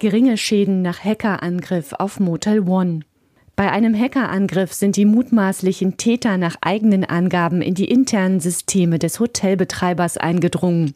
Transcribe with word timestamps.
Geringe 0.00 0.36
Schäden 0.36 0.82
nach 0.82 1.04
Hackerangriff 1.04 1.92
auf 1.92 2.18
Motel 2.18 2.68
One. 2.68 3.00
Bei 3.56 3.70
einem 3.70 3.94
Hackerangriff 3.94 4.72
sind 4.72 4.96
die 4.96 5.04
mutmaßlichen 5.04 5.96
Täter 5.96 6.36
nach 6.36 6.56
eigenen 6.60 7.04
Angaben 7.04 7.62
in 7.62 7.74
die 7.74 7.88
internen 7.88 8.40
Systeme 8.40 8.98
des 8.98 9.20
Hotelbetreibers 9.20 10.18
eingedrungen. 10.18 10.94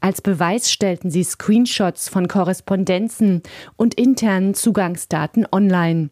Als 0.00 0.22
Beweis 0.22 0.72
stellten 0.72 1.10
sie 1.10 1.24
Screenshots 1.24 2.08
von 2.08 2.26
Korrespondenzen 2.26 3.42
und 3.76 3.94
internen 3.94 4.54
Zugangsdaten 4.54 5.46
online. 5.52 6.08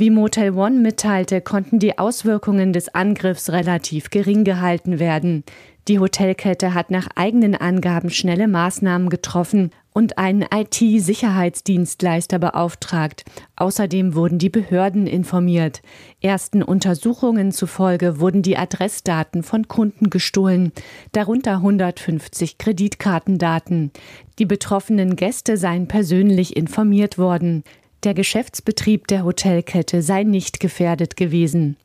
Wie 0.00 0.10
Motel 0.10 0.56
One 0.56 0.78
mitteilte, 0.78 1.40
konnten 1.40 1.80
die 1.80 1.98
Auswirkungen 1.98 2.72
des 2.72 2.94
Angriffs 2.94 3.50
relativ 3.50 4.10
gering 4.10 4.44
gehalten 4.44 5.00
werden. 5.00 5.42
Die 5.88 5.98
Hotelkette 5.98 6.72
hat 6.72 6.92
nach 6.92 7.08
eigenen 7.16 7.56
Angaben 7.56 8.08
schnelle 8.08 8.46
Maßnahmen 8.46 9.08
getroffen 9.08 9.70
und 9.92 10.16
einen 10.16 10.44
IT-Sicherheitsdienstleister 10.54 12.38
beauftragt. 12.38 13.24
Außerdem 13.56 14.14
wurden 14.14 14.38
die 14.38 14.50
Behörden 14.50 15.08
informiert. 15.08 15.82
Ersten 16.20 16.62
Untersuchungen 16.62 17.50
zufolge 17.50 18.20
wurden 18.20 18.42
die 18.42 18.56
Adressdaten 18.56 19.42
von 19.42 19.66
Kunden 19.66 20.10
gestohlen, 20.10 20.70
darunter 21.10 21.54
150 21.54 22.58
Kreditkartendaten. 22.58 23.90
Die 24.38 24.46
betroffenen 24.46 25.16
Gäste 25.16 25.56
seien 25.56 25.88
persönlich 25.88 26.56
informiert 26.56 27.18
worden. 27.18 27.64
Der 28.04 28.14
Geschäftsbetrieb 28.14 29.08
der 29.08 29.24
Hotelkette 29.24 30.02
sei 30.02 30.22
nicht 30.22 30.60
gefährdet 30.60 31.16
gewesen. 31.16 31.76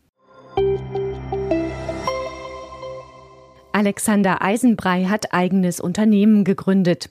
Alexander 3.71 4.43
Eisenbrei 4.43 5.05
hat 5.05 5.33
eigenes 5.33 5.79
Unternehmen 5.79 6.43
gegründet. 6.43 7.09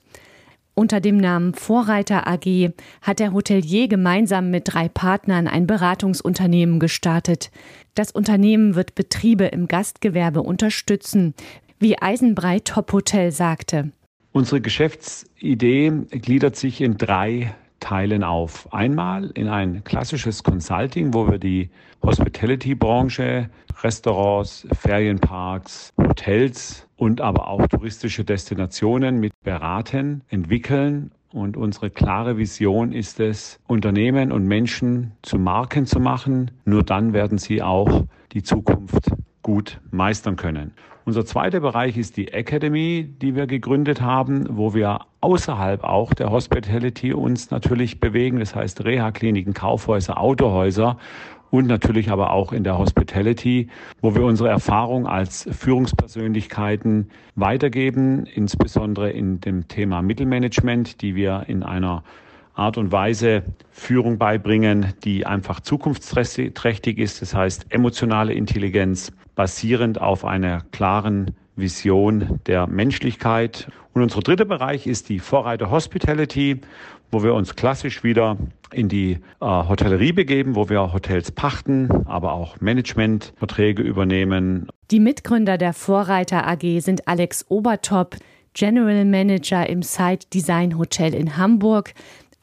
Unter 0.73 1.01
dem 1.01 1.17
Namen 1.17 1.53
Vorreiter 1.53 2.25
AG 2.27 2.71
hat 3.01 3.19
der 3.19 3.33
Hotelier 3.33 3.89
gemeinsam 3.89 4.49
mit 4.49 4.73
drei 4.73 4.87
Partnern 4.87 5.49
ein 5.49 5.67
Beratungsunternehmen 5.67 6.79
gestartet. 6.79 7.51
Das 7.95 8.11
Unternehmen 8.11 8.73
wird 8.73 8.95
Betriebe 8.95 9.45
im 9.45 9.67
Gastgewerbe 9.67 10.41
unterstützen, 10.41 11.33
wie 11.77 12.01
Eisenbrei 12.01 12.59
Top 12.59 12.93
Hotel 12.93 13.33
sagte. 13.33 13.91
Unsere 14.31 14.61
Geschäftsidee 14.61 15.91
gliedert 16.09 16.55
sich 16.55 16.79
in 16.79 16.97
drei 16.97 17.53
Teilen 17.83 18.23
auf. 18.23 18.71
Einmal 18.73 19.31
in 19.33 19.49
ein 19.49 19.83
klassisches 19.83 20.41
Consulting, 20.41 21.13
wo 21.13 21.29
wir 21.29 21.37
die 21.37 21.69
Hospitality-Branche, 22.01 23.49
Restaurants, 23.83 24.65
Ferienparks, 24.71 25.91
Hotels 25.97 26.87
und 26.95 27.19
aber 27.19 27.49
auch 27.49 27.67
touristische 27.67 28.23
Destinationen 28.23 29.19
mit 29.19 29.33
beraten, 29.43 30.21
entwickeln 30.29 31.11
und 31.33 31.57
unsere 31.57 31.89
klare 31.89 32.37
Vision 32.37 32.93
ist 32.93 33.19
es, 33.19 33.59
Unternehmen 33.67 34.31
und 34.31 34.47
Menschen 34.47 35.11
zu 35.21 35.37
Marken 35.37 35.85
zu 35.85 35.99
machen. 35.99 36.51
Nur 36.63 36.83
dann 36.83 37.11
werden 37.11 37.37
sie 37.37 37.61
auch 37.61 38.05
die 38.31 38.43
Zukunft 38.43 39.11
gut 39.43 39.79
meistern 39.91 40.35
können. 40.35 40.73
Unser 41.05 41.25
zweiter 41.25 41.59
Bereich 41.59 41.97
ist 41.97 42.15
die 42.15 42.29
Academy, 42.29 43.07
die 43.21 43.35
wir 43.35 43.45
gegründet 43.45 44.01
haben, 44.01 44.47
wo 44.49 44.73
wir 44.73 45.01
außerhalb 45.19 45.83
auch 45.83 46.13
der 46.13 46.31
Hospitality 46.31 47.13
uns 47.13 47.51
natürlich 47.51 47.99
bewegen. 47.99 48.39
Das 48.39 48.55
heißt 48.55 48.85
Reha-Kliniken, 48.85 49.53
Kaufhäuser, 49.53 50.17
Autohäuser 50.17 50.97
und 51.53 51.67
natürlich 51.67 52.09
aber 52.09 52.31
auch 52.31 52.53
in 52.53 52.63
der 52.63 52.77
Hospitality, 52.77 53.67
wo 54.01 54.15
wir 54.15 54.23
unsere 54.23 54.49
Erfahrung 54.49 55.05
als 55.05 55.47
Führungspersönlichkeiten 55.51 57.09
weitergeben, 57.35 58.25
insbesondere 58.25 59.11
in 59.11 59.41
dem 59.41 59.67
Thema 59.67 60.01
Mittelmanagement, 60.01 61.01
die 61.01 61.15
wir 61.15 61.43
in 61.47 61.63
einer 61.63 62.03
Art 62.53 62.77
und 62.77 62.91
Weise 62.91 63.43
Führung 63.71 64.17
beibringen, 64.17 64.93
die 65.03 65.25
einfach 65.25 65.59
zukunftsträchtig 65.59 66.97
ist. 66.97 67.21
Das 67.21 67.33
heißt 67.33 67.67
emotionale 67.69 68.33
Intelligenz 68.33 69.11
basierend 69.35 69.99
auf 69.99 70.25
einer 70.25 70.61
klaren 70.71 71.35
Vision 71.55 72.39
der 72.45 72.67
Menschlichkeit. 72.67 73.67
Und 73.93 74.01
unser 74.01 74.21
dritter 74.21 74.45
Bereich 74.45 74.87
ist 74.87 75.09
die 75.09 75.19
Vorreiter 75.19 75.69
Hospitality, 75.69 76.61
wo 77.11 77.23
wir 77.23 77.35
uns 77.35 77.55
klassisch 77.55 78.03
wieder 78.03 78.37
in 78.71 78.89
die 78.89 79.11
äh, 79.11 79.45
Hotellerie 79.45 80.13
begeben, 80.13 80.55
wo 80.55 80.67
wir 80.69 80.93
Hotels 80.93 81.31
pachten, 81.31 81.89
aber 82.07 82.33
auch 82.33 82.59
Managementverträge 82.59 83.83
übernehmen. 83.83 84.67
Die 84.89 84.99
Mitgründer 84.99 85.59
der 85.59 85.73
Vorreiter 85.73 86.47
AG 86.47 86.79
sind 86.79 87.07
Alex 87.07 87.45
Obertop, 87.49 88.17
General 88.55 89.05
Manager 89.05 89.67
im 89.67 89.81
Site 89.81 90.27
Design 90.33 90.77
Hotel 90.77 91.13
in 91.13 91.37
Hamburg, 91.37 91.93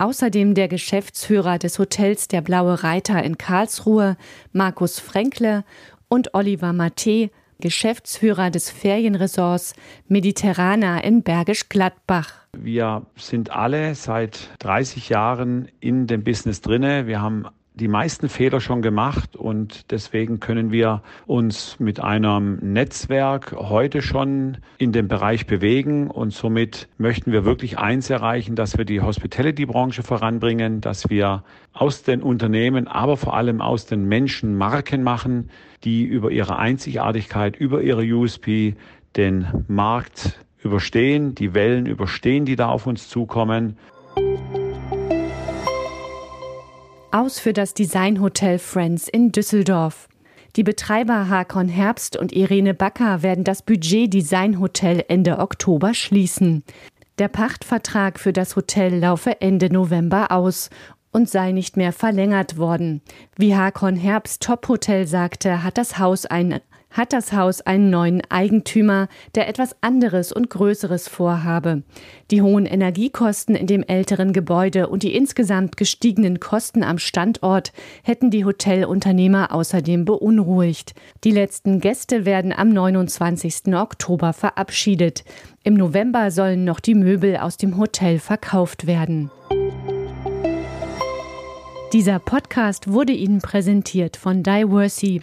Außerdem 0.01 0.55
der 0.55 0.69
Geschäftsführer 0.69 1.59
des 1.59 1.79
Hotels 1.79 2.27
Der 2.27 2.41
Blaue 2.41 2.83
Reiter 2.83 3.23
in 3.23 3.37
Karlsruhe, 3.37 4.17
Markus 4.51 4.99
Fränkle 4.99 5.63
und 6.09 6.33
Oliver 6.33 6.73
Matte, 6.73 7.29
Geschäftsführer 7.61 8.49
des 8.49 8.71
Ferienresorts 8.71 9.75
Mediterrana 10.09 11.05
in 11.05 11.23
Bergisch 11.23 11.69
Gladbach. 11.69 12.33
Wir 12.57 13.05
sind 13.17 13.51
alle 13.51 13.95
seit 13.95 14.49
30 14.61 15.11
Jahren 15.11 15.69
in 15.81 16.07
dem 16.07 16.25
Business 16.25 16.63
drinne. 16.63 17.07
Wir 17.07 17.21
haben 17.21 17.45
die 17.75 17.89
meisten 17.89 18.29
Fehler 18.29 18.61
schon 18.61 18.83
gemacht 18.83 19.37
und 19.37 19.91
deswegen 19.91 20.41
können 20.41 20.73
wir 20.73 21.03
uns 21.27 21.79
mit 21.79 22.01
einem 22.01 22.59
Netzwerk 22.61 23.55
heute 23.57 24.03
schon 24.03 24.59
in 24.79 24.93
dem 24.93 25.09
Bereich 25.09 25.47
bewegen 25.47 26.11
und 26.11 26.33
somit 26.33 26.89
möchten 26.99 27.33
wir 27.33 27.45
wirklich 27.45 27.79
eins 27.79 28.11
erreichen, 28.11 28.57
dass 28.57 28.77
wir 28.77 28.85
die 28.85 29.01
Hospitality-Branche 29.01 30.03
voranbringen, 30.03 30.81
dass 30.81 31.09
wir 31.11 31.45
aus 31.73 32.03
den 32.03 32.23
Unternehmen, 32.23 32.89
aber 32.89 33.17
vor 33.17 33.35
allem 33.35 33.61
aus 33.61 33.87
den 33.87 34.05
Menschen 34.05 34.59
Marken 34.59 35.03
machen, 35.03 35.51
die 35.85 36.03
über 36.05 36.31
ihre 36.31 36.59
Einzigartigkeit, 36.59 37.57
über 37.57 37.83
ihre 37.83 38.03
USP 38.03 38.75
den 39.17 39.47
Markt 39.69 40.41
überstehen, 40.63 41.35
die 41.35 41.55
Wellen 41.55 41.87
überstehen, 41.87 42.45
die 42.45 42.57
da 42.57 42.69
auf 42.69 42.87
uns 42.87 43.09
zukommen. 43.09 43.79
Aus 47.13 47.41
für 47.41 47.53
das 47.53 47.75
Designhotel 47.75 48.61
Friends 48.61 49.09
in 49.09 49.33
Düsseldorf. 49.33 50.09
Die 50.55 50.63
Betreiber 50.63 51.29
Hakon 51.29 51.69
Herbst 51.69 52.17
und 52.17 52.31
Irene 52.33 52.73
Backer 52.73 53.25
werden 53.25 53.43
das 53.43 53.63
Budget 53.63 54.15
Designhotel 54.15 55.05
Ende 55.09 55.41
Oktober 55.41 55.93
schließen. 55.93 56.63
Der 57.19 57.27
Pachtvertrag 57.27 58.21
für 58.21 58.33
das 58.33 58.55
Hotel 58.55 58.97
laufe 58.97 59.41
Ende 59.41 59.73
November 59.73 60.31
aus 60.31 60.71
und 61.11 61.29
sei 61.29 61.51
nicht 61.51 61.77
mehr 61.77 61.93
verlängert 61.93 62.59
worden. 62.59 63.03
Wie 63.37 63.57
Hakon 63.57 63.97
Herbst 63.97 64.45
Top 64.45 64.69
Hotel 64.69 65.09
sagte, 65.09 65.65
hat 65.65 65.79
das 65.79 65.99
Haus 65.99 66.27
ein 66.27 66.61
hat 66.91 67.13
das 67.13 67.33
Haus 67.33 67.61
einen 67.61 67.91
neuen 67.91 68.23
Eigentümer, 68.29 69.09
der 69.35 69.49
etwas 69.49 69.77
anderes 69.81 70.33
und 70.33 70.51
Größeres 70.51 71.09
vorhabe. 71.09 71.83
Die 72.31 72.43
hohen 72.43 72.67
Energiekosten 72.67 73.55
in 73.55 73.67
dem 73.67 73.83
älteren 73.83 74.33
Gebäude 74.33 74.89
und 74.89 75.03
die 75.03 75.15
insgesamt 75.15 75.77
gestiegenen 75.77 76.41
Kosten 76.41 76.83
am 76.83 76.99
Standort 76.99 77.73
hätten 78.03 78.31
die 78.31 78.45
Hotelunternehmer 78.45 79.55
außerdem 79.55 80.05
beunruhigt. 80.05 80.95
Die 81.25 81.33
letzten 81.33 81.81
Gäste 81.81 82.25
werden 82.25 82.53
am 82.53 82.71
29. 82.71 83.75
Oktober 83.75 84.33
verabschiedet. 84.33 85.25
Im 85.63 85.75
November 85.75 86.31
sollen 86.31 86.65
noch 86.65 86.81
die 86.81 86.95
Möbel 86.95 87.37
aus 87.37 87.57
dem 87.57 87.77
Hotel 87.77 88.19
verkauft 88.19 88.87
werden. 88.87 89.31
Dieser 91.93 92.21
Podcast 92.21 92.93
wurde 92.93 93.13
Ihnen 93.13 93.41
präsentiert 93.41 94.17
von 94.17 94.45
Diversey. 94.45 95.23